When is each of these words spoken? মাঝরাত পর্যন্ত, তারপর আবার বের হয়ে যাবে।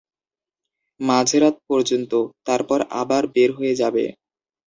মাঝরাত 0.99 1.55
পর্যন্ত, 1.69 2.11
তারপর 2.47 2.79
আবার 3.01 3.23
বের 3.35 3.49
হয়ে 3.57 3.73
যাবে। 3.81 4.03